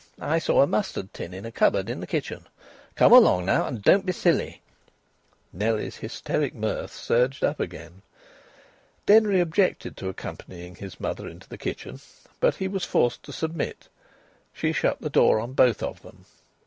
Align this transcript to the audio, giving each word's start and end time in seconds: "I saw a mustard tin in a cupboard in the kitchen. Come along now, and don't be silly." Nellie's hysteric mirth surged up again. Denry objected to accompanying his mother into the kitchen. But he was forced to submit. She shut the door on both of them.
"I 0.19 0.39
saw 0.39 0.63
a 0.63 0.65
mustard 0.65 1.13
tin 1.13 1.31
in 1.31 1.45
a 1.45 1.51
cupboard 1.51 1.87
in 1.87 1.99
the 1.99 2.07
kitchen. 2.07 2.47
Come 2.95 3.13
along 3.13 3.45
now, 3.45 3.67
and 3.67 3.83
don't 3.83 4.03
be 4.03 4.11
silly." 4.11 4.61
Nellie's 5.53 5.97
hysteric 5.97 6.55
mirth 6.55 6.91
surged 6.91 7.43
up 7.43 7.59
again. 7.59 8.01
Denry 9.05 9.39
objected 9.39 9.95
to 9.97 10.09
accompanying 10.09 10.73
his 10.73 10.99
mother 10.99 11.27
into 11.27 11.47
the 11.47 11.55
kitchen. 11.59 11.99
But 12.39 12.55
he 12.55 12.67
was 12.67 12.83
forced 12.83 13.21
to 13.21 13.31
submit. 13.31 13.89
She 14.53 14.73
shut 14.73 15.01
the 15.01 15.11
door 15.11 15.39
on 15.39 15.53
both 15.53 15.83
of 15.83 16.01
them. 16.01 16.25